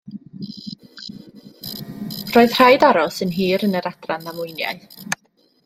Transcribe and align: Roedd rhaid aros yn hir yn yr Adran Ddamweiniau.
Roedd 2.37 2.55
rhaid 2.55 2.87
aros 2.87 3.21
yn 3.27 3.37
hir 3.37 3.67
yn 3.69 3.79
yr 3.81 3.91
Adran 3.91 4.27
Ddamweiniau. 4.27 4.85